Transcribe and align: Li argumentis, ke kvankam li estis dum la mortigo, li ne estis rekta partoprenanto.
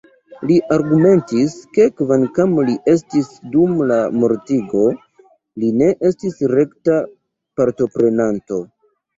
Li 0.51 0.55
argumentis, 0.75 1.51
ke 1.77 1.85
kvankam 1.99 2.55
li 2.69 2.77
estis 2.95 3.29
dum 3.57 3.77
la 3.91 3.99
mortigo, 4.23 4.83
li 5.65 5.71
ne 5.83 5.93
estis 6.11 6.43
rekta 6.57 6.97
partoprenanto. 7.61 8.63